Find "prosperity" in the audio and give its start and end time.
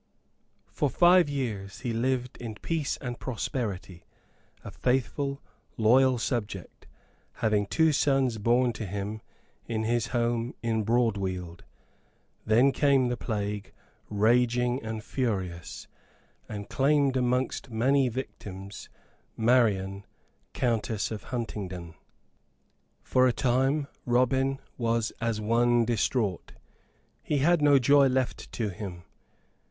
3.19-4.03